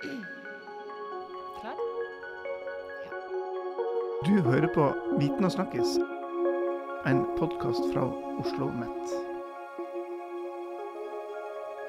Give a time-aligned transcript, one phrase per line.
[0.00, 1.76] Klar?
[4.24, 4.86] Du hører på
[5.20, 5.98] Viten og snakkes,
[7.10, 8.06] en podkast fra
[8.40, 9.12] Oslo OsloMet.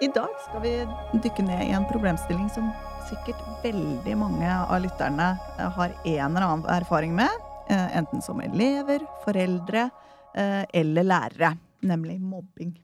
[0.03, 0.73] I dag skal vi
[1.23, 2.67] dykke ned i en problemstilling som
[3.07, 7.31] sikkert veldig mange av lytterne eh, har en eller annen erfaring med.
[7.69, 9.87] Eh, enten som elever, foreldre
[10.35, 11.55] eh, eller lærere.
[11.87, 12.75] Nemlig mobbing.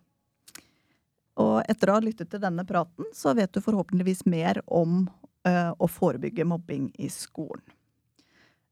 [1.57, 5.07] Og etter å ha lyttet til denne praten, så vet du forhåpentligvis mer om
[5.47, 7.63] å forebygge mobbing i skolen.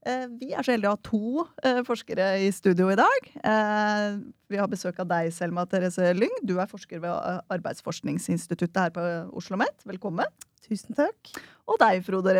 [0.05, 3.29] Uh, vi er så heldige å ha to uh, forskere i studio i dag.
[3.41, 4.17] Eh,
[4.53, 6.35] vi har besøk av deg, Selma Therese Lyng.
[6.45, 7.09] Du er forsker ved
[7.55, 9.81] Arbeidsforskningsinstituttet her på Oslo OsloMet.
[9.89, 10.29] Velkommen.
[10.67, 11.17] Tusen takk.
[11.65, 12.35] Og deg, Frode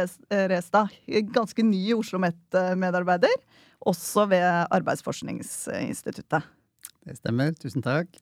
[0.52, 0.94] Restad.
[1.34, 3.34] Ganske ny Oslo OsloMet-medarbeider.
[3.90, 6.46] Også ved Arbeidsforskningsinstituttet.
[7.06, 7.54] Det stemmer.
[7.58, 8.14] Tusen takk.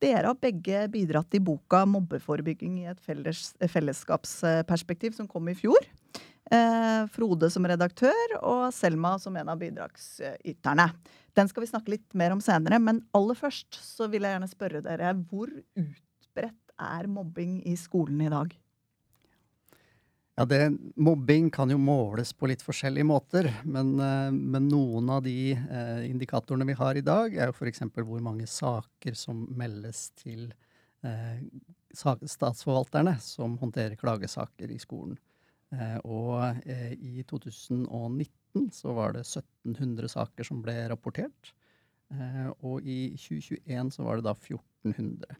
[0.00, 5.76] Dere har begge bidratt i boka 'Mobbeforebygging i et felles, fellesskapsperspektiv', som kom i fjor.
[6.50, 10.88] Eh, Frode som redaktør og Selma som en av bidragsyterne.
[11.36, 14.50] Den skal vi snakke litt mer om senere, men aller først så vil jeg gjerne
[14.50, 18.56] spørre dere hvor utbredt er mobbing i skolen i dag?
[20.38, 25.24] Ja, det, Mobbing kan jo måles på litt forskjellige måter, men, eh, men noen av
[25.26, 27.82] de eh, indikatorene vi har i dag, er jo f.eks.
[27.98, 30.46] hvor mange saker som meldes til
[31.04, 31.42] eh,
[31.92, 35.18] statsforvalterne som håndterer klagesaker i skolen.
[36.02, 41.52] Og i 2019 så var det 1700 saker som ble rapportert.
[42.66, 45.38] Og i 2021 så var det da 1400.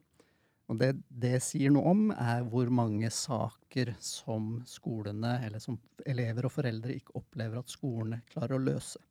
[0.71, 6.47] Og det det sier noe om, er hvor mange saker som skolene, eller som elever
[6.47, 9.03] og foreldre ikke opplever at skolene klarer å løse.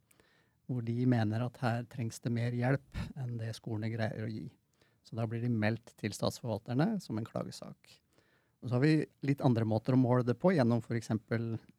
[0.70, 4.46] Hvor de mener at her trengs det mer hjelp enn det skolene greier å gi.
[5.04, 7.92] Så da blir de meldt til statsforvalterne som en klagesak.
[8.62, 8.94] Og så har vi
[9.26, 11.12] litt andre måter å måle det på, gjennom f.eks.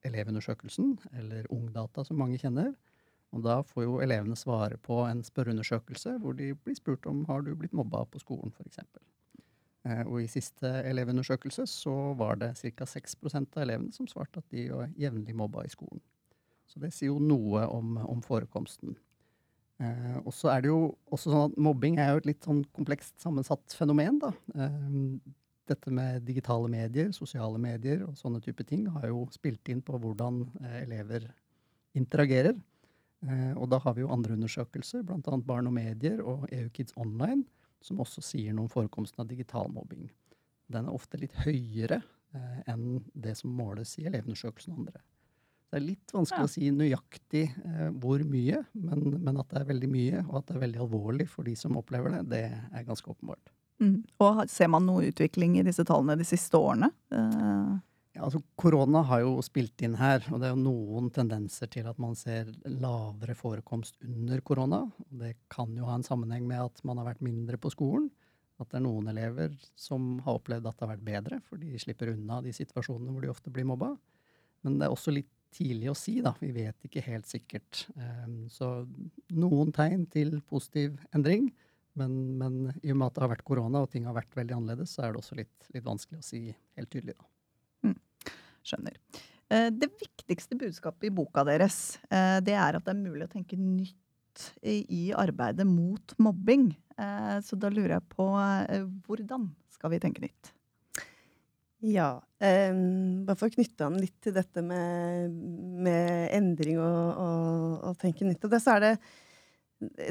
[0.08, 2.72] Elevundersøkelsen, eller Ungdata, som mange kjenner.
[3.30, 7.46] Og da får jo elevene svare på en spørreundersøkelse hvor de blir spurt om har
[7.46, 8.82] du blitt mobba på skolen, f.eks.
[9.88, 12.88] Eh, og i siste elevundersøkelse så var det ca.
[12.88, 16.02] 6% av elevene som svarte at de var jevnlig mobba i skolen.
[16.70, 18.94] Så det sier jo noe om, om forekomsten.
[19.80, 22.62] Eh, og så er det jo også sånn at Mobbing er jo et litt sånn
[22.76, 24.20] komplekst sammensatt fenomen.
[24.22, 24.34] da.
[24.54, 25.28] Eh,
[25.70, 29.98] dette med digitale medier, sosiale medier og sånne type ting har jo spilt inn på
[30.02, 31.28] hvordan eh, elever
[31.98, 32.56] interagerer.
[33.26, 35.38] Eh, og da har vi jo andre undersøkelser, bl.a.
[35.46, 37.44] Barn og medier og EU-Kids Online,
[37.84, 40.08] som også sier noe om forekomsten av digital mobbing.
[40.70, 42.00] Den er ofte litt høyere
[42.34, 45.02] eh, enn det som måles i elevundersøkelsen og andre.
[45.70, 46.48] Det er litt vanskelig ja.
[46.48, 50.48] å si nøyaktig eh, hvor mye, men, men, at det er veldig mye, og at
[50.48, 53.52] det er veldig alvorlig for de som opplever det, det er ganske åpenbart.
[53.80, 54.00] Mm.
[54.20, 56.90] Og ser man noe utvikling i disse tallene de siste årene?
[57.14, 57.78] Uh.
[58.20, 61.86] Ja, altså Korona har jo spilt inn her, og det er jo noen tendenser til
[61.88, 64.82] at man ser lavere forekomst under korona.
[65.22, 68.10] Det kan jo ha en sammenheng med at man har vært mindre på skolen.
[68.60, 71.80] At det er noen elever som har opplevd at det har vært bedre, for de
[71.80, 73.94] slipper unna de situasjonene hvor de ofte blir mobba.
[74.68, 76.36] Men det er også litt tidlig å si, da.
[76.44, 77.86] Vi vet ikke helt sikkert.
[77.96, 78.84] Um, så
[79.32, 81.48] noen tegn til positiv endring.
[81.96, 84.60] Men, men, i og med at det har vært korona og ting har vært veldig
[84.60, 87.16] annerledes, så er det også litt, litt vanskelig å si helt tydelig.
[87.16, 87.32] Da.
[88.66, 88.96] Skjønner.
[89.50, 93.32] Eh, det viktigste budskapet i boka deres eh, det er at det er mulig å
[93.32, 93.96] tenke nytt
[94.62, 96.70] i arbeidet mot mobbing.
[96.94, 98.28] Eh, så da lurer jeg på
[99.08, 100.52] hvordan skal vi tenke nytt?
[101.80, 102.20] Ja.
[102.40, 105.32] Um, bare for å knytte an litt til dette med,
[105.80, 108.44] med endring og, og, og tenke nytt.
[108.44, 108.92] Og det, så er det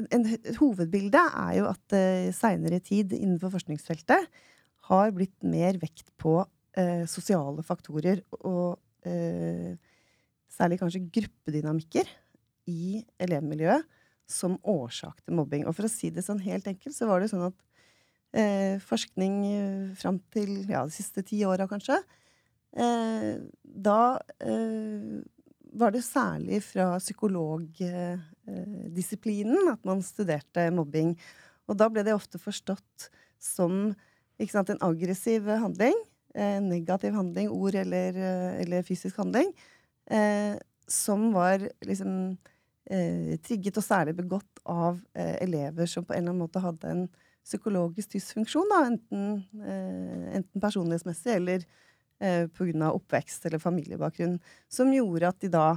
[0.10, 4.42] en, et hovedbilde er jo at uh, seinere tid innenfor forskningsfeltet
[4.90, 6.40] har blitt mer vekt på
[6.80, 9.78] uh, sosiale faktorer og eh,
[10.52, 12.08] særlig kanskje gruppedynamikker
[12.70, 13.84] i elevmiljøet
[14.30, 15.64] som årsak til mobbing.
[15.66, 17.58] Og for å si det sånn helt enkelt, så var det sånn at
[18.38, 19.36] eh, forskning
[19.98, 21.98] fram til ja, de siste ti åra, kanskje
[22.78, 25.22] eh, Da eh,
[25.80, 31.10] var det særlig fra psykologdisiplinen at man studerte mobbing.
[31.70, 33.96] Og da ble det ofte forstått som
[34.50, 35.94] sant, en aggressiv handling.
[36.38, 38.18] En negativ handling, ord eller,
[38.62, 39.54] eller fysisk handling.
[40.10, 40.58] Eh,
[40.90, 42.38] som var liksom
[42.90, 46.94] eh, trigget og særlig begått av eh, elever som på en eller annen måte hadde
[46.94, 47.04] en
[47.46, 48.70] psykologisk dysfunksjon.
[48.72, 49.26] Da, enten,
[49.62, 51.66] eh, enten personlighetsmessig eller
[52.20, 52.92] eh, pga.
[52.92, 54.40] oppvekst eller familiebakgrunn,
[54.70, 55.68] som gjorde at de da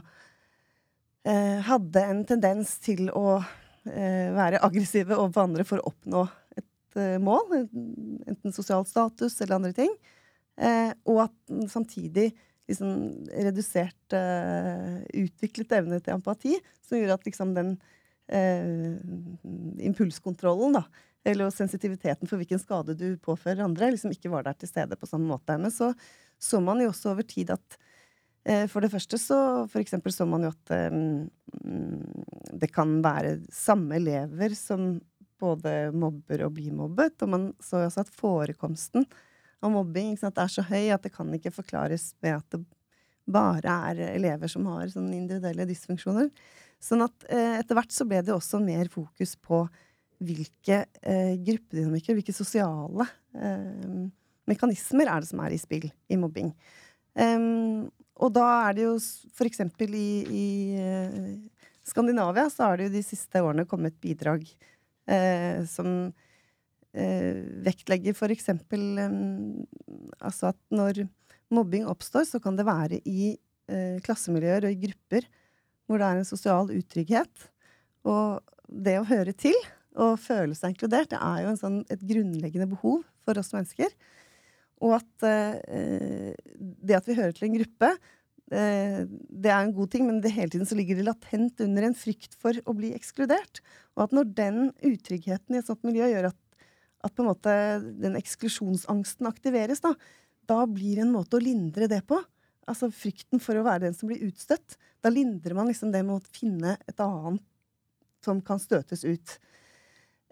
[1.25, 6.27] eh, hadde en tendens til å eh, være aggressive overfor andre for å oppnå
[6.57, 7.69] et eh, mål,
[8.27, 9.93] enten sosial status eller andre ting,
[10.61, 12.31] eh, og at samtidig
[12.71, 12.91] liksom
[13.33, 17.73] redusert eh, utviklet evne til empati, som gjorde at liksom den
[18.33, 18.99] eh,
[19.89, 20.85] impulskontrollen, da,
[21.25, 25.09] eller sensitiviteten for hvilken skade du påfører andre, liksom ikke var der til stede på
[25.11, 25.59] samme måte.
[25.61, 25.93] Men så
[26.43, 27.77] så man jo også over tid at
[28.51, 29.39] uh, for det første så
[29.71, 31.29] for eksempel så man jo at um,
[32.59, 34.97] det kan være samme elever som
[35.43, 39.07] både mobber og blir mobbet, og man så jo også at forekomsten
[39.63, 42.63] av mobbing sant, er så høy at det kan ikke forklares med at det
[43.33, 46.31] bare er elever som har sånne individuelle dysfunksjoner.
[46.83, 49.63] Sånn at eh, etter hvert så ble det også mer fokus på
[50.23, 53.07] hvilke eh, gruppedynamikker, hvilke sosiale
[53.39, 54.11] eh,
[54.51, 56.51] mekanismer er det som er i spill i mobbing.
[57.15, 57.91] Um,
[58.23, 58.95] og da er det jo
[59.37, 60.47] for eksempel i, i
[60.81, 64.45] uh, Skandinavia så har det jo de siste årene kommet bidrag
[65.11, 66.13] eh, som
[66.95, 68.49] eh, vektlegger f.eks.
[68.53, 69.19] Eh,
[70.21, 71.05] altså at når
[71.53, 75.29] mobbing oppstår, så kan det være i eh, klassemiljøer og i grupper
[75.87, 77.49] hvor det er en sosial utrygghet.
[78.09, 79.57] Og det å høre til
[80.01, 83.93] og føle seg inkludert, det er jo sånn, et grunnleggende behov for oss mennesker.
[84.83, 87.91] Og at eh, det at vi hører til en gruppe,
[88.51, 91.87] eh, det er en god ting, men det hele tiden så ligger det latent under
[91.87, 93.63] en frykt for å bli ekskludert.
[93.97, 96.41] Og at når den utryggheten i et sånt miljø gjør at
[97.03, 97.55] at på en måte
[98.03, 99.95] den eksklusjonsangsten aktiveres, da,
[100.49, 102.21] da blir det en måte å lindre det på.
[102.71, 104.77] Altså frykten for å være den som blir utstøtt.
[105.03, 107.43] Da lindrer man liksom det med å finne et annet
[108.23, 109.39] som kan støtes ut.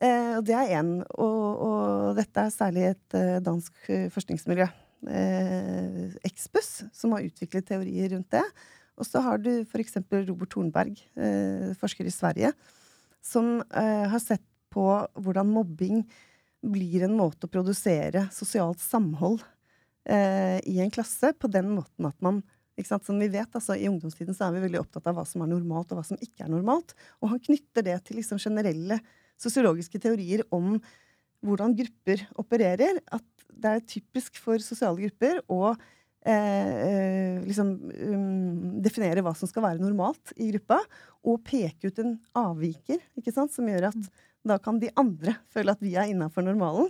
[0.00, 0.93] Eh, og det er én.
[1.19, 4.69] Og, og, dette er særlig et eh, dansk eh, forskningsmiljø.
[5.11, 8.44] Eh, Expus, som har utviklet teorier rundt det.
[9.00, 9.99] Og så har du f.eks.
[10.28, 12.55] Robert Thornberg, eh, forsker i Sverige,
[13.25, 14.87] som eh, har sett på
[15.19, 16.05] hvordan mobbing
[16.61, 19.43] blir en måte å produsere sosialt samhold
[20.09, 22.43] eh, i en klasse på den måten at man
[22.81, 25.51] Som vi vet, altså, I ungdomstiden så er vi veldig opptatt av hva som er
[25.51, 26.95] normalt, og hva som ikke er normalt.
[27.21, 28.97] Og han knytter det til liksom, generelle
[29.37, 30.79] sosiologiske teorier om
[31.45, 33.03] hvordan grupper opererer.
[33.12, 35.75] At det er typisk for sosiale grupper å
[36.25, 40.81] eh, eh liksom um, definere hva som skal være normalt i gruppa,
[41.21, 44.11] og peke ut en avviker ikke sant, som gjør at
[44.46, 46.88] da kan de andre føle at vi er innafor normalen,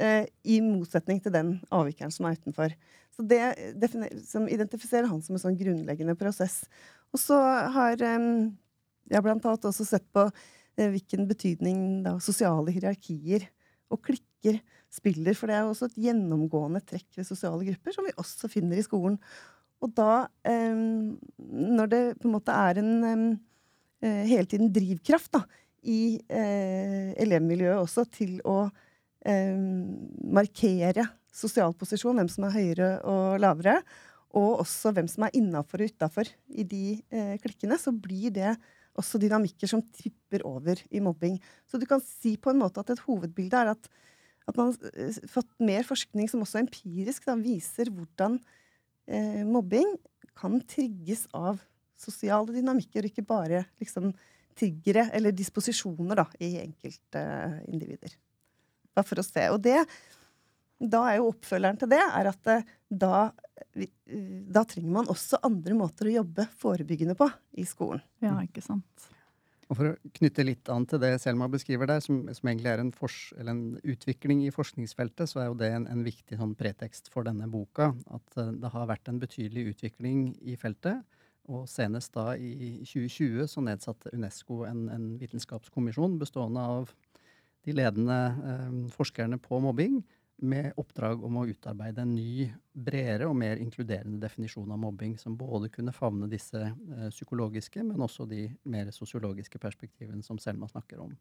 [0.00, 2.74] eh, i motsetning til den avvikeren som er utenfor.
[3.16, 3.90] Så det
[4.28, 6.62] som identifiserer han som en sånn grunnleggende prosess.
[7.12, 7.36] Og så
[7.74, 8.26] har eh,
[9.10, 13.48] jeg blant annet også sett på eh, hvilken betydning da, sosiale hierarkier
[13.90, 14.60] og klikker
[14.90, 15.36] spiller.
[15.36, 18.80] For det er jo også et gjennomgående trekk ved sosiale grupper, som vi også finner
[18.80, 19.18] i skolen.
[19.80, 20.76] Og da, eh,
[21.40, 22.92] når det på en måte er en
[24.00, 25.44] eh, hele tiden drivkraft da,
[25.82, 28.64] i eh, elevmiljøet også til å
[29.24, 29.56] eh,
[30.36, 33.78] markere sosial posisjon, hvem som er høyere og lavere,
[34.36, 38.54] og også hvem som er innafor og utafor i de eh, klikkene, så blir det
[38.98, 41.38] også dynamikker som tipper over i mobbing.
[41.66, 43.90] Så du kan si på en måte at et hovedbilde er at,
[44.50, 48.38] at man har eh, fått mer forskning som også empirisk da, viser hvordan
[49.10, 49.96] eh, mobbing
[50.38, 51.60] kan trigges av
[52.00, 54.12] sosiale dynamikker, ikke bare liksom
[54.60, 58.16] triggere eller disposisjoner da, i enkeltindivider.
[58.94, 59.46] Bare for å se.
[59.54, 59.78] Og det,
[60.80, 63.30] da er jo oppfølgeren til det er at eh, da,
[64.56, 67.30] da trenger man også andre måter å jobbe forebyggende på
[67.60, 68.02] i skolen.
[68.24, 69.10] Ja, ikke sant.
[69.70, 72.80] Og For å knytte litt an til det Selma beskriver der, som, som egentlig er
[72.82, 72.90] en,
[73.46, 77.46] en, utvikling i forskningsfeltet, så er jo det en, en viktig sånn pretekst for denne
[77.50, 77.92] boka.
[78.10, 81.06] At det har vært en betydelig utvikling i feltet.
[81.48, 86.92] Og senest da i 2020 så nedsatte Unesco en, en vitenskapskommisjon bestående av
[87.66, 88.18] de ledende
[88.50, 90.00] eh, forskerne på mobbing,
[90.40, 95.36] med oppdrag om å utarbeide en ny, bredere og mer inkluderende definisjon av mobbing, som
[95.36, 101.02] både kunne favne disse eh, psykologiske, men også de mer sosiologiske perspektivene som Selma snakker
[101.04, 101.12] om.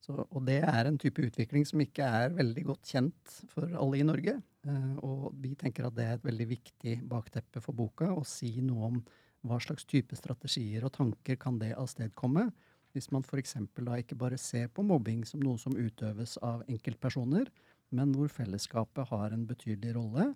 [0.00, 4.00] Så, og det er en type utvikling som ikke er veldig godt kjent for alle
[4.00, 4.38] i Norge.
[4.64, 8.54] Eh, og vi tenker at det er et veldig viktig bakteppe for boka, å si
[8.64, 9.00] noe om
[9.46, 12.48] hva slags type strategier og tanker kan det avstedkomme?
[12.96, 13.56] Hvis man f.eks.
[13.76, 17.50] da ikke bare ser på mobbing som noe som utøves av enkeltpersoner,
[17.94, 20.30] men hvor fellesskapet har en betydelig rolle,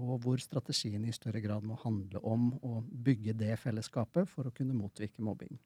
[0.00, 4.54] og hvor strategien i større grad må handle om å bygge det fellesskapet for å
[4.54, 5.58] kunne motvirke mobbing.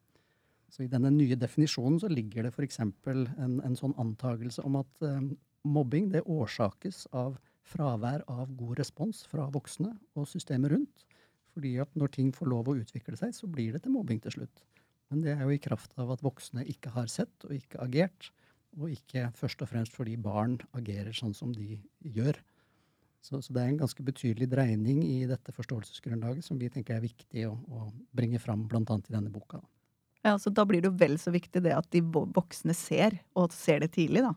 [0.69, 2.81] Så I denne nye definisjonen så ligger det f.eks.
[2.81, 5.31] En, en sånn antagelse om at eh,
[5.64, 7.38] mobbing det årsakes av
[7.69, 11.07] fravær av god respons fra voksne og systemet rundt.
[11.59, 14.37] Fordi at når ting får lov å utvikle seg, så blir det til mobbing til
[14.37, 14.61] slutt.
[15.11, 18.29] Men det er jo i kraft av at voksne ikke har sett og ikke agert,
[18.79, 22.38] og ikke først og fremst fordi barn agerer sånn som de gjør.
[23.25, 27.03] Så, så, det er en ganske betydelig dreining i dette forståelsesgrunnlaget som vi tenker er
[27.03, 28.85] viktig å, å bringe fram bl.a.
[28.85, 29.59] i denne boka.
[30.23, 33.50] Ja, så Da blir det jo vel så viktig det at de voksne ser, og
[33.57, 34.37] ser det tidlig, da.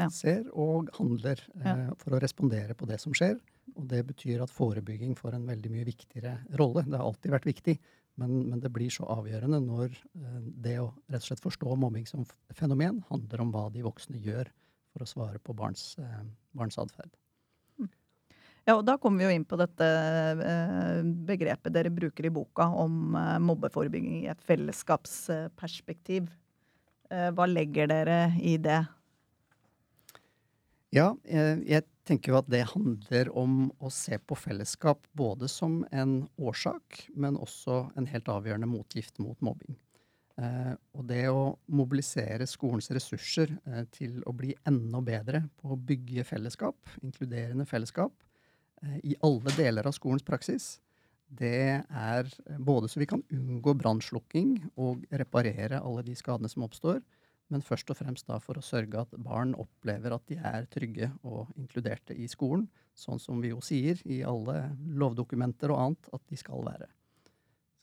[0.00, 0.08] Ja.
[0.10, 3.38] Ser og handler eh, for å respondere på det som skjer.
[3.76, 6.84] Og det betyr at forebygging får en veldig mye viktigere rolle.
[6.86, 7.76] Det har alltid vært viktig,
[8.20, 12.08] men, men det blir så avgjørende når eh, det å rett og slett forstå mobbing
[12.08, 12.26] som
[12.56, 14.50] fenomen handler om hva de voksne gjør
[14.90, 16.22] for å svare på barns, eh,
[16.56, 17.12] barns atferd.
[18.68, 22.68] Ja, og da kommer vi jo inn på dette eh, begrepet dere bruker i boka
[22.82, 26.28] om mobbeforebygging i et fellesskapsperspektiv.
[27.10, 28.84] Hva legger dere i det?
[30.94, 36.24] Ja, jeg tenker jo at det handler om å se på fellesskap både som en
[36.36, 39.78] årsak, men også en helt avgjørende motgift mot mobbing.
[40.96, 43.52] Og det å mobilisere skolens ressurser
[43.92, 48.14] til å bli enda bedre på å bygge fellesskap, inkluderende fellesskap,
[48.82, 50.78] Eh, i alle deler av skolens praksis,
[51.30, 57.02] det er både så vi kan unngå brannslukking og reparere alle de skadene som oppstår,
[57.50, 61.10] men først og fremst da for å sørge at barn opplever at de er trygge
[61.26, 66.24] og inkluderte i skolen, sånn som vi jo sier i alle lovdokumenter og annet at
[66.30, 66.88] de skal være.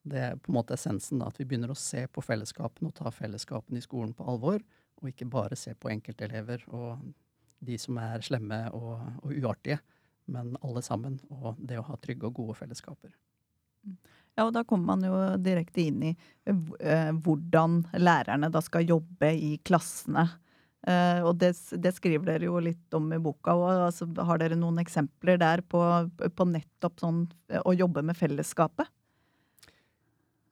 [0.07, 2.95] Det er på en måte essensen, da, at vi begynner å se på fellesskapene og
[2.95, 4.63] ta fellesskapene i skolen på alvor,
[4.97, 7.03] og ikke bare se på enkeltelever og
[7.67, 9.81] de som er slemme og, og uartige
[10.27, 13.13] men alle sammen, og det å ha trygge og gode fellesskaper.
[14.38, 19.32] Ja, og da kommer man jo direkte inn i uh, hvordan lærerne da skal jobbe
[19.34, 20.27] i klassene.
[20.88, 23.56] Uh, og det, det, skriver dere jo litt om i boka.
[23.58, 23.88] òg.
[23.88, 25.82] altså, har dere noen eksempler der på,
[26.13, 27.25] på nettopp sånn
[27.65, 28.94] å jobbe med fellesskapet?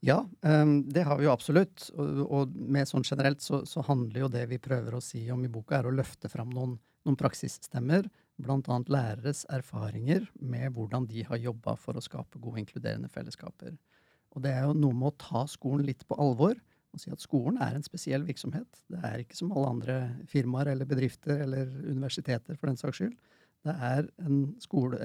[0.05, 1.87] Ja, um, det har vi jo absolutt.
[1.95, 5.49] Og, mer sånn generelt så, så, handler jo det vi prøver å si om i
[5.49, 6.75] boka, er å løfte fram noen,
[7.05, 8.09] noen praksisstemmer
[8.41, 8.77] bl.a.
[8.91, 13.75] læreres erfaringer med hvordan de har jobba for å skape gode, inkluderende fellesskaper.
[14.35, 16.57] Og det er jo noe med å ta skolen litt på alvor
[16.95, 18.81] og si at skolen er en spesiell virksomhet.
[18.91, 19.95] Det er ikke som alle andre
[20.31, 23.17] firmaer eller bedrifter eller universiteter, for den saks skyld.
[23.65, 24.05] Er
[24.61, 24.99] skole,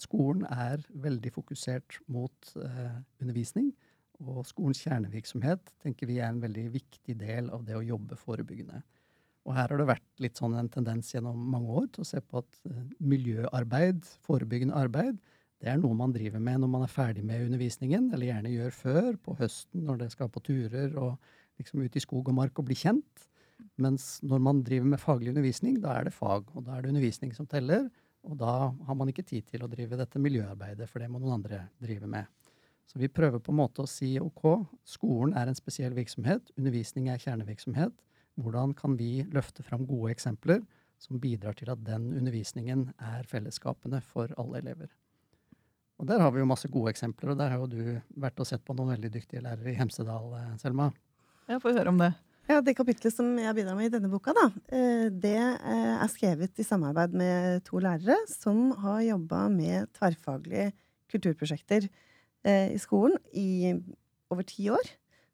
[0.00, 3.70] Skolen er veldig fokusert mot eh, undervisning.
[4.18, 8.80] Og skolens kjernevirksomhet tenker vi er en veldig viktig del av det å jobbe forebyggende.
[9.48, 12.20] Og her har det vært litt sånn en tendens gjennom mange år til å se
[12.20, 15.16] på at uh, miljøarbeid, forebyggende arbeid,
[15.58, 18.76] det er noe man driver med når man er ferdig med undervisningen, eller gjerne gjør
[18.76, 21.16] før, på høsten når det skal på turer og
[21.58, 23.24] liksom ut i skog og mark og bli kjent.
[23.82, 26.92] Mens når man driver med faglig undervisning, da er det fag, og da er det
[26.92, 27.88] undervisning som teller.
[28.28, 31.40] Og da har man ikke tid til å drive dette miljøarbeidet, for det må noen
[31.40, 32.28] andre drive med.
[32.88, 34.44] Så vi prøver på en måte å si ok,
[34.86, 37.98] skolen er en spesiell virksomhet, undervisning er kjernevirksomhet.
[38.38, 40.62] Hvordan kan vi løfte fram gode eksempler
[40.98, 44.92] som bidrar til at den undervisningen er fellesskapende for alle elever?
[45.98, 47.82] Og Der har vi jo masse gode eksempler, og der har jo du
[48.22, 50.92] vært og sett på noen veldig dyktige lærere i Hemsedal, eh, Selma.
[51.48, 52.12] Ja, får høre om det.
[52.48, 56.08] Ja, Det kapitlet som jeg bidrar med i denne boka, da, eh, det eh, er
[56.08, 60.72] skrevet i samarbeid med to lærere som har jobba med tverrfaglige
[61.10, 61.88] kulturprosjekter
[62.48, 63.74] i skolen i
[64.30, 64.86] over ti år.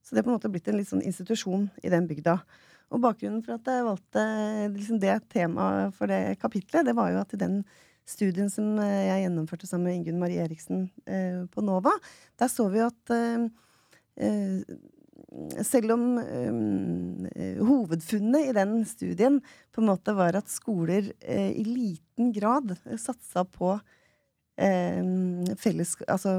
[0.03, 2.41] Så det er på en måte blitt en litt sånn institusjon i den bygda.
[2.95, 4.25] Og bakgrunnen for at jeg valgte
[4.75, 7.61] liksom det temaet for det kapitlet, det var jo at i den
[8.07, 11.95] studien som eh, jeg gjennomførte sammen med Ingunn Marie Eriksen eh, på NOVA,
[12.41, 13.49] der så vi at eh,
[14.29, 14.77] eh
[15.67, 19.41] selv om eh, hovedfunnet i den studien
[19.75, 23.75] på en måte var at skoler eh, i liten grad satsa på
[24.55, 26.31] felles Altså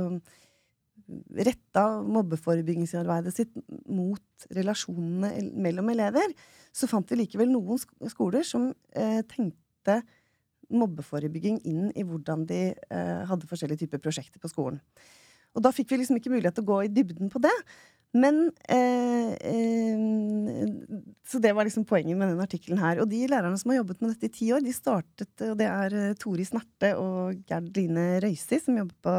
[1.46, 3.52] retta mobbeforebyggingsarbeidet sitt
[3.86, 6.34] mot relasjonene mellom elever,
[6.76, 7.80] så fant vi likevel noen
[8.12, 10.02] skoler som eh, tenkte
[10.74, 14.82] mobbeforebygging inn i hvordan de eh, hadde forskjellige typer prosjekter på skolen.
[15.56, 17.54] Og da fikk vi liksom ikke mulighet til å gå i dybden på det.
[18.16, 20.70] Men eh, eh,
[21.28, 23.02] Så det var liksom poenget med den artikkelen her.
[23.04, 25.68] Og de lærerne som har jobbet med dette i ti år, de startet Og det
[25.68, 29.18] er eh, Tori Snerte og Gerd Line Røisi som jobber på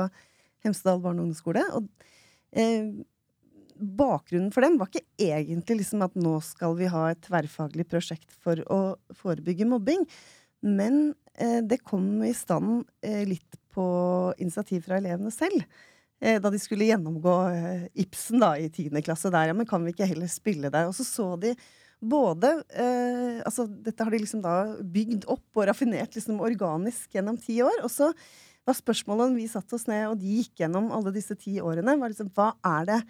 [0.67, 1.65] Hemsedal barne- og ungdomsskole.
[1.79, 1.89] Og
[2.57, 2.91] eh,
[3.77, 8.33] bakgrunnen for dem var ikke egentlig liksom at nå skal vi ha et tverrfaglig prosjekt
[8.43, 8.81] for å
[9.17, 10.07] forebygge mobbing,
[10.67, 13.87] men eh, det kom i stand eh, litt på
[14.41, 15.67] initiativ fra elevene selv.
[16.21, 19.51] Eh, da de skulle gjennomgå eh, Ibsen da, i tiende klasse der.
[19.51, 20.89] Ja, men kan vi ikke heller spille der?
[20.89, 21.53] Og så så de
[22.01, 27.37] både eh, altså Dette har de liksom da bygd opp og raffinert liksom organisk gjennom
[27.41, 27.85] ti år.
[27.85, 28.11] Og så
[28.67, 32.13] var spørsmålet vi satte oss ned og de gikk gjennom alle disse ti årene, var
[32.13, 33.01] liksom hva er det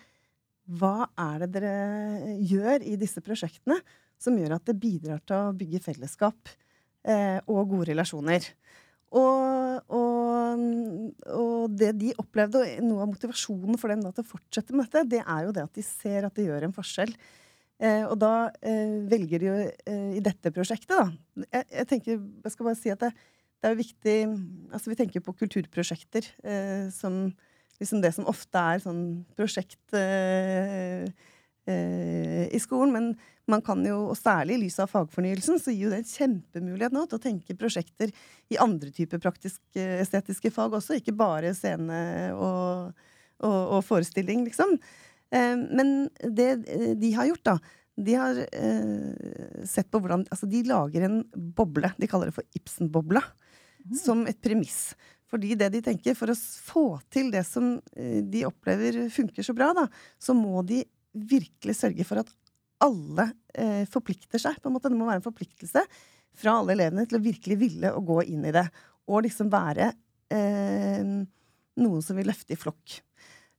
[0.66, 1.75] hva er det dere
[2.42, 3.78] gjør i disse prosjektene
[4.18, 6.50] som gjør at det bidrar til å bygge fellesskap
[7.06, 8.48] eh, og gode relasjoner?
[9.16, 10.64] Og, og,
[11.30, 14.88] og det de opplevde, og noe av motivasjonen for dem da til å fortsette med
[14.88, 17.14] dette, det er jo det at de ser at det gjør en forskjell.
[17.76, 18.32] Eh, og da
[18.64, 22.80] eh, velger de jo eh, i dette prosjektet, da jeg, jeg, tenker, jeg skal bare
[22.80, 23.12] si at det,
[23.60, 24.16] det er jo viktig
[24.75, 27.30] Altså, vi tenker på kulturprosjekter eh, som
[27.80, 29.00] liksom det som ofte er sånn
[29.36, 31.04] prosjekt eh,
[31.66, 32.92] i skolen.
[32.94, 33.08] Men
[33.50, 36.94] man kan jo, og særlig i lys av fagfornyelsen, så gir jo det en kjempemulighet
[36.94, 38.12] nå til å tenke prosjekter
[38.52, 42.00] i andre typer praktisk-estetiske fag også, ikke bare scene
[42.34, 42.94] og,
[43.44, 44.76] og, og forestilling, liksom.
[45.34, 46.50] Eh, men det
[47.02, 47.58] de har gjort, da,
[47.96, 51.90] de har eh, sett på hvordan Altså, de lager en boble.
[51.96, 53.22] De kaller det for Ibsen-bobla.
[53.86, 53.98] Mm.
[54.00, 54.96] Som et premiss.
[55.30, 59.54] Fordi det de tenker, for å få til det som eh, de opplever funker så
[59.56, 59.86] bra, da,
[60.22, 60.84] så må de
[61.16, 62.30] virkelig sørge for at
[62.84, 64.60] alle eh, forplikter seg.
[64.60, 64.90] på en måte.
[64.92, 65.82] Det må være en forpliktelse
[66.36, 68.66] fra alle elevene til å virkelig ville å gå inn i det.
[69.10, 69.90] Og liksom være
[70.34, 71.02] eh,
[71.80, 73.00] noen som vil løfte i flokk.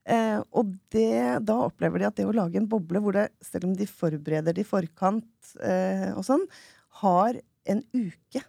[0.07, 3.67] Eh, og det, da opplever de at det å lage en boble hvor det, selv
[3.67, 6.45] om de forbereder det i forkant eh, og sånn,
[7.01, 8.43] har en uke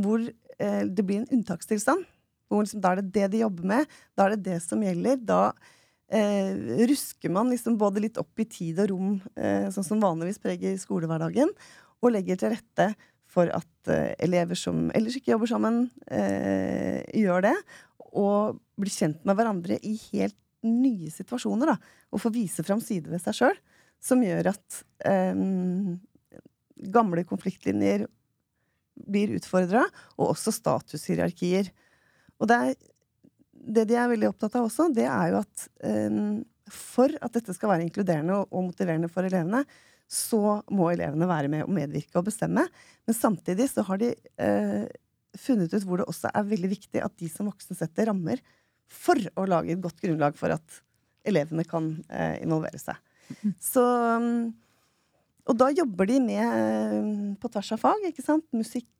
[0.00, 0.24] hvor
[0.60, 2.04] det blir en unntakstilstand.
[2.50, 3.92] Liksom, da er det det de jobber med.
[4.18, 5.20] Da er det det som gjelder.
[5.24, 5.42] Da
[6.10, 6.50] eh,
[6.90, 10.78] rusker man liksom både litt opp i tid og rom, eh, sånn som vanligvis preger
[10.80, 11.52] skolehverdagen,
[12.00, 12.90] og legger til rette
[13.30, 17.56] for at eh, elever som ellers ikke jobber sammen, eh, gjør det.
[18.10, 21.70] Og blir kjent med hverandre i helt nye situasjoner.
[21.70, 21.76] Da,
[22.10, 23.60] og får vise fram sider ved seg sjøl
[24.00, 25.36] som gjør at eh,
[26.90, 28.06] gamle konfliktlinjer
[29.08, 29.84] blir utfordra,
[30.18, 31.70] og også statushierarkier.
[32.40, 32.74] Og det er
[33.60, 36.40] det de er veldig opptatt av også, det er jo at um,
[36.70, 39.64] for at dette skal være inkluderende og, og, motiverende for elevene,
[40.10, 42.64] så må elevene være med og medvirke og bestemme.
[43.06, 44.86] Men samtidig så har de uh,
[45.38, 48.42] funnet ut hvor det også er veldig viktig at de som voksne setter rammer
[48.90, 50.80] for å lage et godt grunnlag for at
[51.28, 52.98] elevene kan uh, involvere seg.
[53.62, 54.50] Så um,
[55.48, 58.04] og da jobber de med på tvers av fag.
[58.10, 58.46] ikke sant?
[58.52, 58.90] Musikk,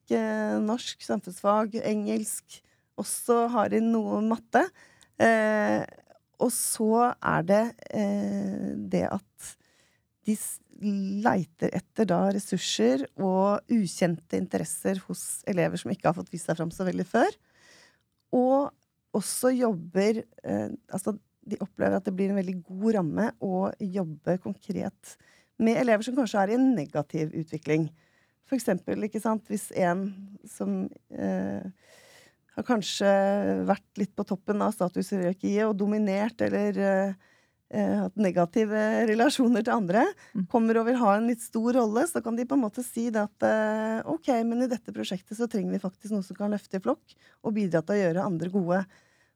[0.65, 2.61] norsk, samfunnsfag, engelsk,
[2.99, 4.63] også har de noe matte.
[5.21, 5.83] Eh,
[6.41, 9.53] og så er det eh, det at
[10.25, 10.35] de
[11.21, 16.57] leiter etter da ressurser og ukjente interesser hos elever som ikke har fått vist seg
[16.57, 17.35] fram så veldig før.
[18.37, 18.71] Og
[19.17, 24.37] også jobber eh, Altså, de opplever at det blir en veldig god ramme å jobbe
[24.43, 25.15] konkret
[25.61, 27.89] med elever som kanskje er i en negativ utvikling.
[28.49, 30.09] For eksempel, ikke sant, hvis en
[30.49, 30.83] som
[31.15, 31.63] eh,
[32.57, 33.11] har kanskje
[33.69, 37.13] vært litt på toppen av statushierarkiet og dominert eller eh,
[37.71, 40.03] hatt negative relasjoner til andre,
[40.35, 40.47] mm.
[40.51, 43.07] kommer og vil ha en litt stor rolle, så kan de på en måte si
[43.13, 46.51] det at eh, ok, men i dette prosjektet så trenger vi faktisk noe som kan
[46.51, 48.81] løfte i flokk og bidra til å gjøre andre gode.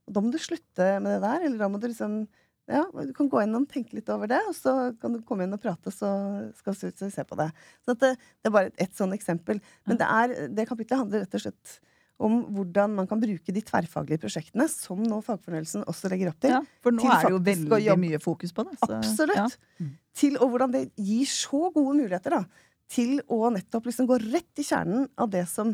[0.06, 2.26] Og da må du slutte med det der, eller da må du liksom
[2.72, 5.46] ja, Du kan gå inn og tenke litt over det, og så kan du komme
[5.46, 6.10] inn og prate, så
[6.58, 7.50] skal vi se på det.
[7.86, 9.62] Så det, det, er bare et, et sånn eksempel.
[9.86, 11.78] Men det, er, det kapitlet handler rett og slett
[12.26, 16.54] om hvordan man kan bruke de tverrfaglige prosjektene, som nå fagfornyelsen også legger opp til.
[16.56, 18.78] Ja, for nå er det jo veldig mye fokus på det.
[18.80, 19.42] Så, Absolutt.
[19.42, 19.84] Ja.
[19.84, 19.92] Mm.
[20.16, 22.44] Til, og hvordan det gir så gode muligheter da,
[22.92, 25.74] til å nettopp liksom gå rett i kjernen av det som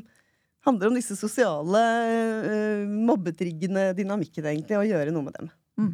[0.65, 1.81] handler om disse sosiale,
[2.45, 5.51] uh, mobbetriggende dynamikkene, egentlig, og gjøre noe med dem.
[5.81, 5.93] Mm.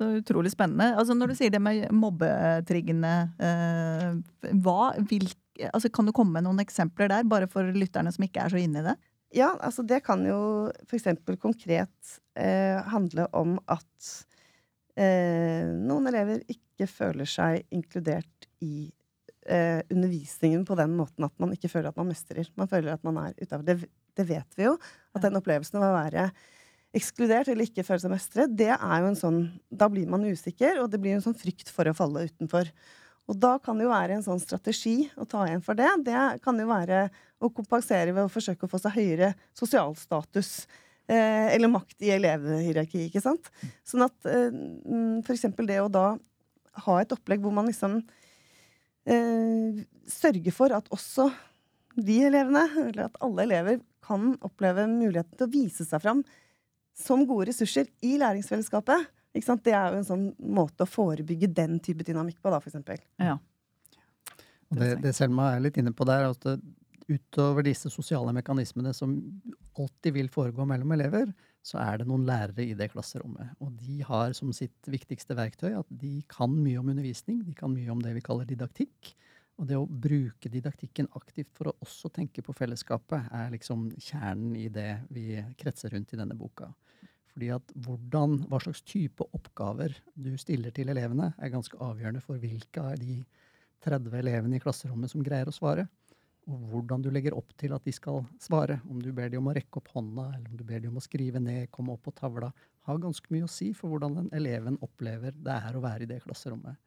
[0.00, 0.94] Så utrolig spennende.
[0.96, 5.26] Altså Når du sier det med mobbetriggene, eh, hva, vil,
[5.68, 8.62] altså kan du komme med noen eksempler der, bare for lytterne som ikke er så
[8.62, 8.94] inne i det?
[9.36, 11.10] Ja, altså det kan jo f.eks.
[11.42, 14.08] konkret eh, handle om at
[14.96, 18.88] eh, noen elever ikke føler seg inkludert i
[19.44, 22.48] eh, undervisningen på den måten at man ikke føler at man mestrer.
[22.56, 23.68] Man føler at man er utafor.
[23.68, 23.84] Det,
[24.16, 24.78] det, vet vi jo.
[25.12, 26.30] At den opplevelsen av å være
[26.96, 30.80] ekskludert eller ikke føle seg mestret, det er jo en sånn Da blir man usikker,
[30.82, 32.70] og det blir en sånn frykt for å falle utenfor.
[33.30, 35.90] Og da kan det jo være en sånn strategi å ta igjen for det.
[36.06, 37.04] Det kan jo være
[37.38, 40.64] å kompensere ved å forsøke å få seg høyere sosial status.
[41.10, 43.52] Eh, eller makt i elevhierarkiet, ikke sant.
[43.86, 45.22] Sånn at eh, f.eks.
[45.26, 46.08] for eksempel det å da
[46.86, 48.00] ha et opplegg hvor man liksom
[49.10, 51.28] eh, sørger for at også
[51.98, 56.22] de elevene, eller at alle elever, kan oppleve muligheten til å vise seg fram
[57.00, 59.08] som gode ressurser i læringsfellesskapet.
[59.32, 62.98] Det er jo en sånn måte å forebygge den type dynamikk på, da, for eksempel.
[63.22, 63.36] Ja.
[64.70, 66.46] Det, det Selma er litt inne på der, at
[67.10, 69.16] utover disse sosiale mekanismene som
[69.78, 71.30] alltid vil foregå mellom elever,
[71.62, 73.52] så er det noen lærere i det klasserommet.
[73.60, 77.42] Og de har som sitt viktigste verktøy at de kan mye om undervisning.
[77.44, 79.12] De kan mye om det vi kaller didaktikk.
[79.60, 84.54] Og det å bruke didaktikken aktivt for å også tenke på fellesskapet, er liksom kjernen
[84.56, 86.70] i det vi kretser rundt i denne boka.
[87.30, 92.42] Fordi at hvordan, Hva slags type oppgaver du stiller til elevene, er ganske avgjørende for
[92.42, 93.20] hvilke av de
[93.84, 95.86] 30 elevene i klasserommet som greier å svare.
[96.50, 98.80] Og hvordan du legger opp til at de skal svare.
[98.90, 100.98] Om du ber de om å rekke opp hånda, eller om du ber de om
[100.98, 102.50] å skrive ned, komme opp på tavla,
[102.88, 106.10] har ganske mye å si for hvordan den eleven opplever det er å være i
[106.10, 106.80] det klasserommet.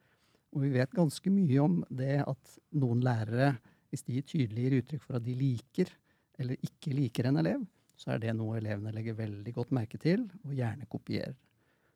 [0.54, 3.54] Og vi vet ganske mye om det at noen lærere,
[3.90, 5.90] hvis de gir tydeligere uttrykk for at de liker
[6.42, 7.64] eller ikke liker en elev,
[7.96, 11.34] så er det noe elevene legger veldig godt merke til og gjerne kopierer.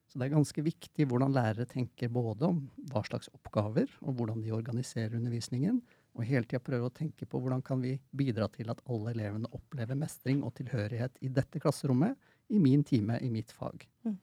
[0.09, 4.41] Så det er ganske viktig hvordan lærere tenker både om hva slags oppgaver og hvordan
[4.45, 5.83] de organiserer undervisningen,
[6.17, 9.51] og hele tida prøve å tenke på hvordan kan vi bidra til at alle elevene
[9.55, 12.17] opplever mestring og tilhørighet i dette klasserommet,
[12.49, 13.85] i min time, i mitt fag.
[14.09, 14.17] Mm.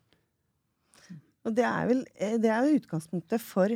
[1.46, 3.70] Og det er, vel, eh, det er jo utgangspunktet for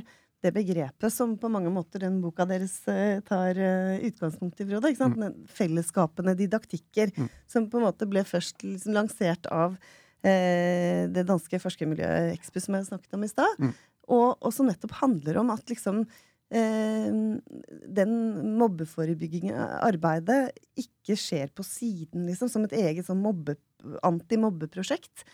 [0.43, 4.91] det begrepet som på mange måter den boka deres uh, tar uh, utgangspunkt i, Frode.
[4.91, 5.19] Ikke sant?
[5.19, 5.41] Mm.
[5.51, 7.27] Fellesskapende didaktikker, mm.
[7.49, 9.75] som på en måte ble først liksom, lansert av
[10.23, 13.59] eh, det danske forskermiljøet Expu, som jeg snakket om i stad.
[13.59, 13.75] Mm.
[14.09, 16.07] Og, og, som nettopp handler om at liksom
[16.49, 18.13] den
[18.57, 19.53] mobbeforebyggingen,
[19.85, 23.53] arbeidet, ikke skjer på siden, liksom, som et eget sånn mobbe,
[24.01, 25.27] antimobbeprosjekt.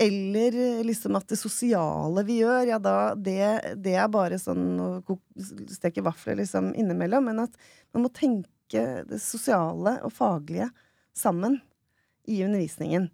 [0.00, 3.40] Eller eh, liksom at det sosiale vi gjør, ja da Det,
[3.84, 5.18] det er bare sånn å
[5.68, 7.28] steke vafler liksom innimellom.
[7.28, 7.58] Men at
[7.92, 8.46] man må tenke
[9.04, 10.70] det sosiale og faglige
[11.16, 11.58] sammen
[12.30, 13.10] i undervisningen.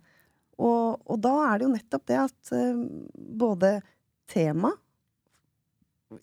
[0.57, 2.85] Og, og da er det jo nettopp det at uh,
[3.17, 3.73] både
[4.31, 4.73] tema,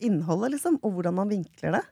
[0.04, 1.84] innholdet, liksom, og hvordan man vinkler det,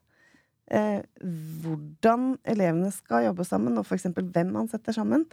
[0.74, 1.28] uh,
[1.66, 4.10] hvordan elevene skal jobbe sammen, og f.eks.
[4.18, 5.28] hvem man setter sammen,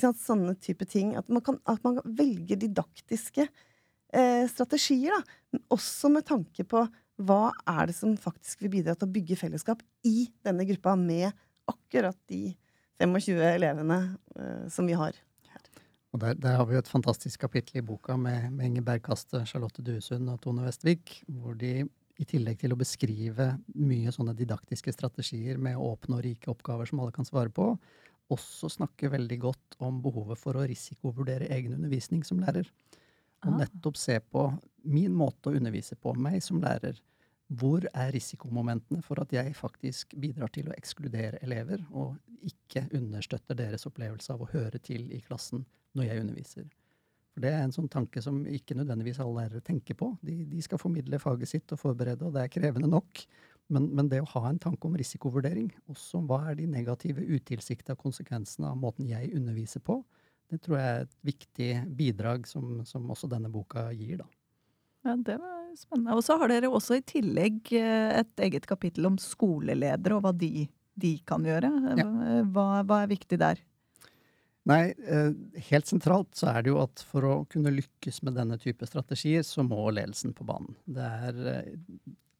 [0.00, 1.12] Sånne type ting.
[1.20, 5.62] At man, kan, at man velger didaktiske eh, strategier, da.
[5.74, 6.86] også med tanke på
[7.22, 11.28] hva er det som faktisk vil bidra til å bygge fellesskap i denne gruppa med
[11.70, 12.54] akkurat de
[13.02, 14.00] 25 elevene
[14.38, 15.18] eh, som vi har.
[16.12, 19.46] Og der, der, har vi jo et fantastisk kapittel i boka med, med Inge Bergkaste,
[19.48, 21.86] Charlotte Duesund og Tone Vestvik, hvor de
[22.20, 23.48] i tillegg til å beskrive
[23.80, 27.72] mye sånne didaktiske strategier med å oppnå rike oppgaver som alle kan svare på,
[28.34, 32.68] også snakker veldig godt om behovet for å risikovurdere egen undervisning som lærer.
[33.42, 33.62] Og ah.
[33.64, 34.46] nettopp se på
[34.88, 36.98] min måte å undervise på, meg som lærer.
[37.52, 42.16] Hvor er risikomomentene for at jeg faktisk bidrar til å ekskludere elever, og
[42.46, 45.66] ikke understøtter deres opplevelse av å høre til i klassen
[45.98, 46.70] når jeg underviser?
[47.32, 50.10] For Det er en sånn tanke som ikke nødvendigvis alle lærere tenker på.
[50.24, 53.24] De, de skal formidle faget sitt og forberede, og det er krevende nok.
[53.72, 57.96] Men, men, det å ha en tanke om risikovurdering, også hva er de negative, utilsikta
[57.96, 60.00] konsekvensene av måten jeg underviser på,
[60.52, 64.20] det tror jeg er et viktig bidrag som, som også denne boka gir.
[64.20, 64.28] da.
[65.06, 66.18] Ja, Det var spennende.
[66.18, 70.34] Og så har dere også i tillegg eh, et eget kapittel om skoleledere og hva
[70.36, 70.66] de,
[71.00, 71.70] de kan gjøre.
[71.98, 72.08] Ja.
[72.52, 73.62] Hva, hva, er viktig der?
[74.68, 75.32] Nei, eh,
[75.72, 79.42] helt sentralt så er det jo at for å kunne lykkes med denne type strategier,
[79.46, 80.76] så må ledelsen på banen.
[80.86, 81.72] Det er eh,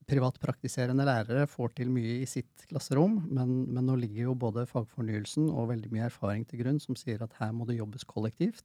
[0.08, 5.48] privatpraktiserende lærere får til mye i sitt klasserom, men, men, nå ligger jo både fagfornyelsen
[5.50, 8.64] og veldig mye erfaring til grunn som sier at her må det jobbes kollektivt.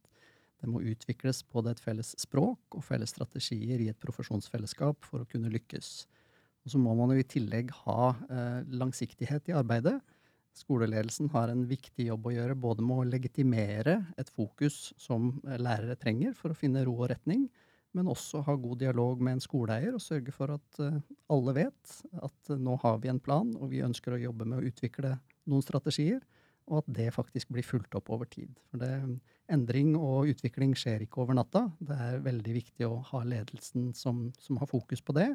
[0.57, 5.29] Det må utvikles både et felles språk og felles strategier i et profesjonsfellesskap for å
[5.29, 6.07] kunne lykkes.
[6.65, 9.99] Og så må man jo i tillegg ha eh, langsiktighet i arbeidet.
[10.57, 15.59] Skoleledelsen har en viktig jobb å gjøre både med å legitimere et fokus som eh,
[15.61, 17.45] lærere trenger for å finne ro og retning,
[17.97, 20.99] men også ha god dialog med en skoleeier og sørge for at uh,
[21.33, 24.61] alle vet at uh, nå har vi en plan, og vi ønsker å jobbe med
[24.61, 25.15] å utvikle
[25.49, 26.21] noen strategier,
[26.67, 28.51] og at det faktisk blir fulgt opp over tid.
[28.69, 28.91] For det,
[29.51, 31.63] endring og utvikling skjer ikke over natta.
[31.79, 35.29] Det er veldig viktig å ha ledelsen som, som har fokus på det.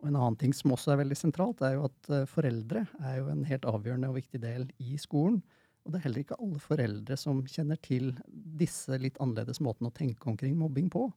[0.00, 3.22] Og en annen ting som også er veldig sentralt, er jo at uh, foreldre er
[3.22, 5.40] jo en helt avgjørende og viktig del i skolen.
[5.84, 9.96] Og det er heller ikke alle foreldre som kjenner til disse litt annerledes måtene å
[9.96, 11.08] tenke omkring mobbing på.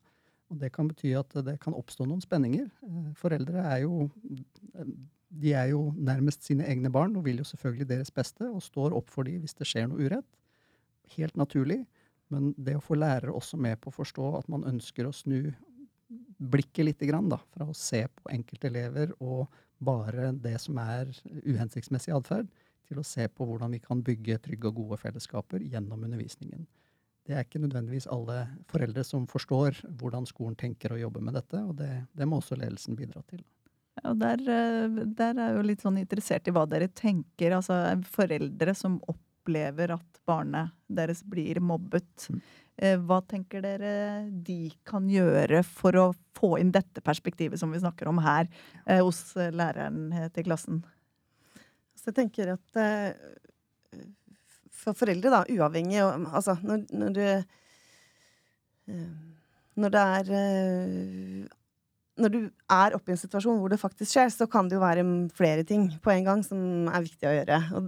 [0.53, 2.69] Og det kan bety at det kan oppstå noen spenninger.
[2.69, 4.07] Eh, foreldre er jo
[5.33, 8.93] de er jo nærmest sine egne barn og vil jo selvfølgelig deres beste og står
[8.93, 10.27] opp for dem hvis det skjer noe urett.
[11.15, 11.81] Helt naturlig.
[12.29, 15.51] Men det å få lærere også med på å forstå at man ønsker å snu
[16.37, 19.47] blikket litt da, fra å se på enkeltelever og
[19.83, 21.09] bare det som er
[21.45, 22.47] uhensiktsmessig atferd,
[22.87, 26.65] til å se på hvordan vi kan bygge trygge og gode fellesskaper gjennom undervisningen
[27.27, 31.61] det er ikke nødvendigvis alle foreldre som forstår hvordan skolen tenker å jobbe med dette,
[31.63, 33.43] og det, det må også ledelsen bidra til.
[34.01, 37.53] Ja, der, eh, der, er jeg jo litt sånn interessert i hva dere tenker.
[37.59, 37.77] Altså
[38.11, 42.27] foreldre som opplever at barnet deres blir mobbet.
[42.27, 42.41] Mm.
[42.81, 43.93] Eh, hva tenker dere
[44.33, 48.49] de kan gjøre for å få inn dette perspektivet som vi snakker om her,
[48.87, 50.81] eh, hos læreren til klassen?
[51.93, 53.13] Så jeg tenker at eh,
[54.73, 59.11] for foreldre, da, uavhengig og, Altså, når, når du eh,
[59.79, 61.43] Når det er eh,
[62.21, 64.83] når du er oppe i en situasjon hvor det faktisk skjer, så kan det jo
[64.83, 67.57] være flere ting på en gang som er viktig å gjøre.
[67.73, 67.87] Og,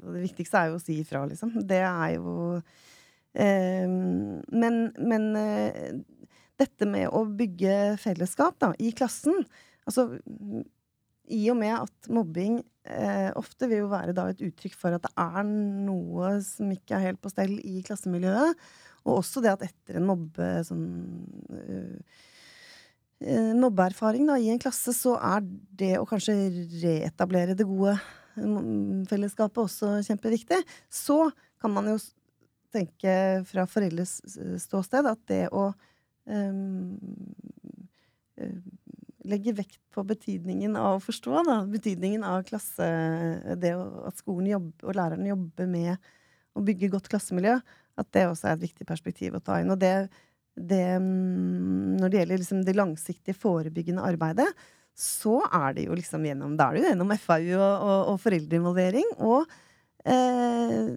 [0.00, 1.54] og det viktigste er jo å si ifra, liksom.
[1.68, 5.92] Det er jo eh, Men, men eh,
[6.58, 9.44] dette med å bygge fellesskap da, i klassen
[9.82, 10.04] Altså
[11.32, 15.04] i og med at mobbing eh, ofte vil jo være da et uttrykk for at
[15.04, 18.60] det er noe som ikke er helt på stell i klassemiljøet,
[19.02, 20.86] og også det at etter en mobbe sånn
[21.56, 22.18] øh,
[23.58, 25.44] mobbeerfaring da, i en klasse, så er
[25.78, 26.34] det å kanskje
[26.82, 27.94] reetablere det gode
[29.10, 30.58] fellesskapet også kjempeviktig.
[30.90, 31.30] Så
[31.62, 31.98] kan man jo
[32.72, 33.14] tenke
[33.46, 34.16] fra foreldres
[34.64, 35.68] ståsted at det å
[36.24, 36.96] um,
[39.32, 42.88] legge vekt på betydningen av å forstå, da, betydningen av klasse
[43.60, 46.12] Det at skolen jobber, og læreren jobber med
[46.52, 47.56] å bygge godt klassemiljø,
[48.00, 49.72] at det også er et viktig perspektiv å ta inn.
[49.72, 50.08] Og det,
[50.56, 54.48] det Når det gjelder liksom det langsiktige, forebyggende arbeidet,
[54.92, 58.20] så er det jo liksom gjennom Da er det jo gjennom FAU og, og, og
[58.20, 59.14] foreldreinvolvering.
[59.24, 59.54] Og
[60.04, 60.92] eh,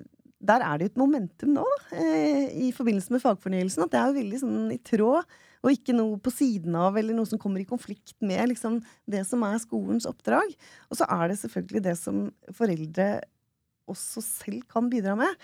[0.46, 4.02] der er det jo et momentum nå, da, eh, i forbindelse med fagfornyelsen, at det
[4.02, 7.42] er jo veldig sånn i tråd og ikke noe på siden av eller noe som
[7.42, 8.78] kommer i konflikt med liksom,
[9.10, 10.52] det som er skolens oppdrag.
[10.92, 13.08] Og så er det selvfølgelig det som foreldre
[13.90, 15.42] også selv kan bidra med.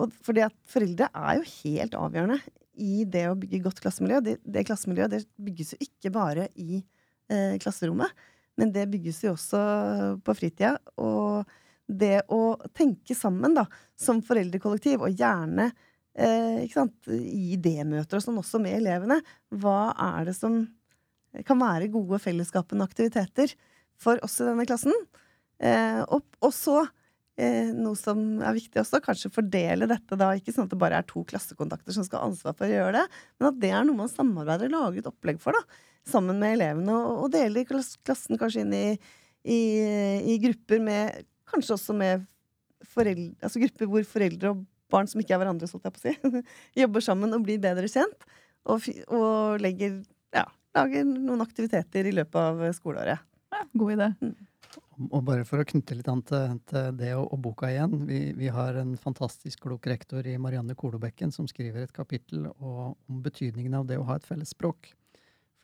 [0.00, 2.40] Og fordi at foreldre er jo helt avgjørende
[2.80, 4.22] i det å bygge godt klassemiljø.
[4.24, 8.14] Det, det klassemiljøet det bygges jo ikke bare i eh, klasserommet,
[8.56, 9.60] men det bygges jo også
[10.24, 10.78] på fritida.
[11.00, 11.44] Og
[11.90, 13.66] det å tenke sammen da,
[13.98, 15.70] som foreldrekollektiv, og gjerne
[16.18, 19.20] eh, i idémøter og sånn også med elevene.
[19.50, 20.62] Hva er det som
[21.46, 23.52] kan være gode fellesskapende aktiviteter
[24.00, 24.94] for oss i denne klassen?
[25.60, 26.78] Eh, og, og, så
[27.36, 31.02] eh, noe som er viktig også, kanskje fordele dette da, ikke sånn at det bare
[31.02, 33.86] er to klassekontakter som skal ha ansvar for å gjøre det, men at det er
[33.86, 37.68] noe man samarbeider og lager et opplegg for, da, sammen med elevene, og, og deler
[37.68, 38.86] klassen kanskje inn i,
[39.44, 39.60] i,
[40.32, 42.20] i grupper med Kanskje også med
[42.92, 44.60] foreldre, altså grupper hvor foreldre og
[44.92, 46.44] barn som ikke er hverandres, holdt jeg på å si,
[46.82, 48.28] jobber sammen og blir bedre kjent.
[48.68, 50.02] Og, og legger
[50.36, 50.44] Ja,
[50.76, 53.24] lager noen aktiviteter i løpet av skoleåret.
[53.50, 54.12] Ja, god idé.
[54.20, 54.36] Mm.
[55.08, 58.02] Og bare for å knytte litt an til, til det og, og, boka igjen.
[58.06, 62.98] Vi, vi, har en fantastisk klok rektor i Marianne Kolobekken som skriver et kapittel og,
[63.08, 64.92] om betydningen av det å ha et felles språk.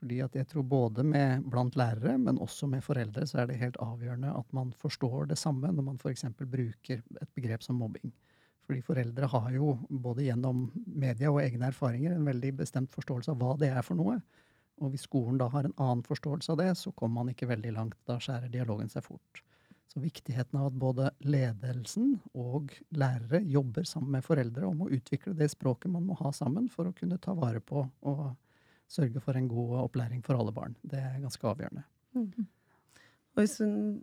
[0.01, 3.61] Fordi at jeg tror både med, blant lærere, men også med foreldre, så er det
[3.61, 6.27] helt avgjørende at man forstår det samme når man f.eks.
[6.41, 8.12] bruker et begrep som mobbing.
[8.67, 13.43] Fordi foreldre har jo både gjennom media og egne erfaringer en veldig bestemt forståelse av
[13.43, 14.19] hva det er for noe.
[14.83, 17.73] Og hvis skolen da har en annen forståelse av det, så kommer man ikke veldig
[17.77, 18.01] langt.
[18.09, 19.43] Da skjærer dialogen seg fort.
[19.93, 25.33] Så viktigheten av at både ledelsen og lærere jobber sammen med foreldre om å utvikle
[25.39, 28.27] det språket man må ha sammen for å kunne ta vare på og
[28.91, 30.77] sørge for en god opplæring for alle barn.
[30.83, 31.87] Det er ganske avgjørende.
[32.19, 32.51] Mm.
[33.37, 34.03] Og hvis hun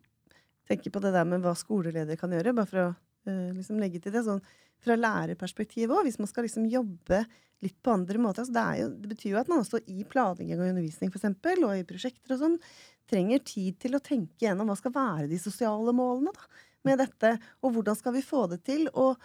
[0.69, 2.89] tenker på det der med hva skoleleder kan gjøre, bare for å
[3.31, 4.25] liksom legge til det.
[4.25, 4.43] Sånn,
[4.83, 7.23] fra lærerperspektivet òg, hvis man skal liksom jobbe
[7.63, 8.43] litt på andre måter.
[8.43, 11.63] Altså det, jo, det, betyr jo at man også i planlegging og undervisning for eksempel,
[11.67, 12.57] og i prosjekter og sånn,
[13.09, 16.51] trenger tid til å tenke gjennom hva skal være de sosiale målene da,
[16.87, 18.89] med dette, og hvordan skal vi få det til?
[18.99, 19.15] Og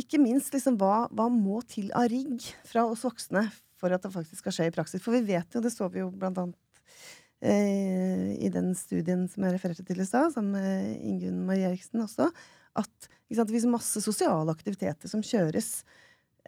[0.00, 3.46] ikke minst liksom, hva, hva må til av rigg fra oss voksne
[3.80, 5.02] for at det faktisk skal skje i praksis?
[5.04, 6.92] For vi vet jo, det så vi jo blant annet
[7.40, 12.04] eh, i den studien som jeg refererte til i stad, sammen med Ingunn Marie Eriksen
[12.04, 12.28] også,
[12.78, 15.80] at sant, det finnes masse sosiale aktiviteter som kjøres.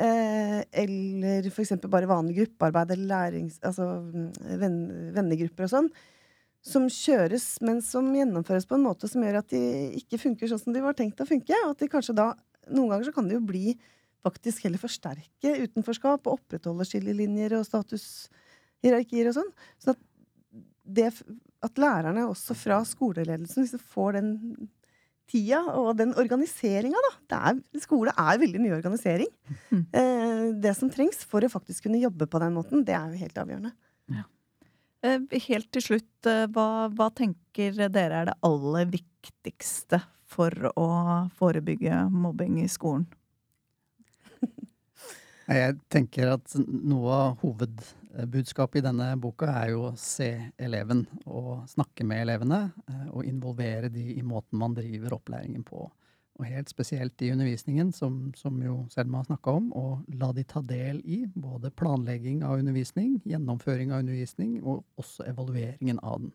[0.00, 1.74] Eh, eller f.eks.
[1.90, 3.61] bare vanlig gruppearbeid eller lærings...
[3.66, 3.88] Altså
[4.61, 4.80] venn,
[5.16, 5.90] vennegrupper og sånn.
[6.62, 9.62] Som kjøres, men som gjennomføres på en måte som gjør at de
[9.98, 11.56] ikke funker sånn som de var tenkt å funke.
[11.64, 12.32] Og at de kanskje da
[12.70, 13.72] Noen ganger så kan det jo bli
[14.22, 19.48] faktisk heller forsterke utenforskap og opprettholde skillelinjer og statushierarkier og sånn.
[19.82, 20.04] Så at,
[20.87, 21.08] det,
[21.66, 24.30] at lærerne også fra skoleledelsen liksom får den
[25.33, 27.38] tida og den organiseringa, da.
[27.38, 29.33] Er, skole er veldig mye organisering.
[29.71, 29.85] Mm.
[30.03, 33.21] Eh, det som trengs for å faktisk kunne jobbe på den måten, det er jo
[33.21, 33.73] helt avgjørende.
[34.12, 34.25] Ja.
[35.07, 35.18] Eh,
[35.49, 40.88] helt til slutt, eh, hva, hva, tenker dere er det aller viktigste for å
[41.38, 43.07] forebygge mobbing i skolen?
[45.53, 47.35] Jeg tenker at noe av
[48.12, 50.29] hovedbudskapet i denne boka er jo å se
[50.61, 52.61] eleven og snakke med elevene.
[52.88, 55.88] Eh, og involvere de i måten man driver opplæringen på.
[56.40, 60.44] Og helt spesielt i undervisningen, som, som jo Selma har snakka om, og la de
[60.48, 66.33] ta del i både planlegging av undervisning, gjennomføring av undervisning og også evalueringen av den.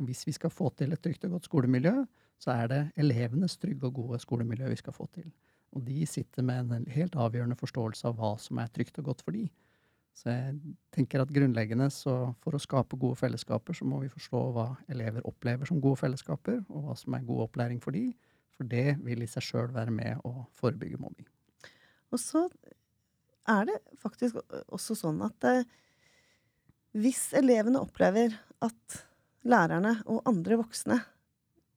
[0.00, 1.94] Hvis vi skal få til et trygt og godt skolemiljø,
[2.40, 5.28] så er det elevenes trygge og gode skolemiljø vi skal få til.
[5.76, 9.22] Og de sitter med en helt avgjørende forståelse av hva som er trygt og godt
[9.22, 9.44] for de.
[10.16, 14.40] Så jeg tenker at grunnleggende så for å skape gode fellesskaper, så må vi forstå
[14.56, 18.10] hva elever opplever som gode fellesskaper, og hva som er god opplæring for de.
[18.56, 21.28] For det vil i seg sjøl være med å forebygge mobbing.
[22.10, 22.44] Og så
[23.48, 25.64] er det faktisk også sånn at eh,
[27.00, 29.00] hvis elevene opplever at
[29.48, 30.98] lærerne og andre voksne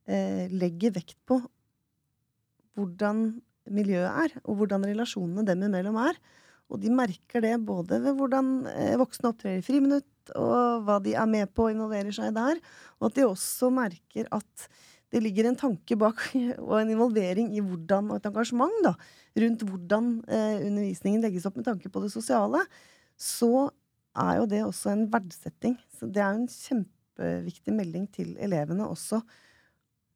[0.09, 1.39] eh, legger vekt på
[2.73, 3.27] hvordan
[3.71, 6.17] miljøet er, og hvordan relasjonene dem imellom er,
[6.73, 10.09] og de merker det både ved hvordan eh, voksne opptrer i friminutt,
[10.39, 12.59] og hva de er med på og involverer seg der,
[12.99, 14.67] og at de også merker at
[15.13, 16.23] det ligger en tanke bak
[16.65, 18.95] og en involvering i hvordan, og et engasjement da,
[19.43, 22.63] rundt hvordan eh, undervisningen legges opp med tanke på det sosiale,
[23.13, 23.69] så
[24.17, 25.77] er jo det også en verdsetting.
[25.93, 29.21] Så det er jo en kjempeviktig melding til elevene også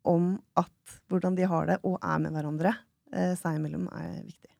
[0.08, 2.74] om at hvordan de har det og er med hverandre
[3.14, 4.57] eh, seg imellom, er viktig.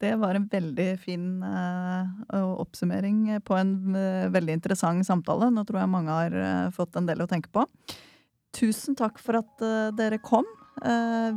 [0.00, 5.48] Det var en veldig fin uh, oppsummering på en uh, veldig interessant samtale.
[5.50, 7.64] Nå tror jeg mange har uh, fått en del å tenke på.
[8.56, 9.64] Tusen takk for at
[9.98, 10.46] dere kom.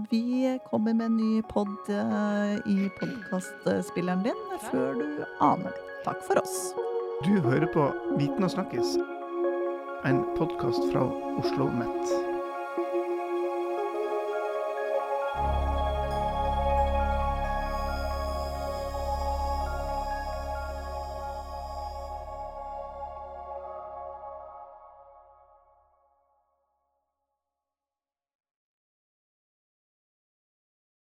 [0.07, 5.83] vi kommer med en ny pod i podkastspilleren din før du aner det.
[6.07, 6.55] Takk for oss.
[7.27, 8.95] Du hører på Viten og snakkes,
[10.07, 11.03] en podkast fra
[11.43, 12.38] Oslo Nett.